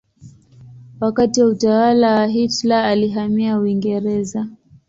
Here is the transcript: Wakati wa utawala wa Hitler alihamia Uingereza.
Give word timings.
Wakati 0.99 1.41
wa 1.41 1.47
utawala 1.47 2.15
wa 2.15 2.27
Hitler 2.27 2.85
alihamia 2.85 3.59
Uingereza. 3.59 4.47